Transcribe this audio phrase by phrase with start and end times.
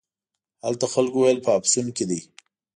[0.65, 2.19] هلته خلکو ویل په افسون کې دی.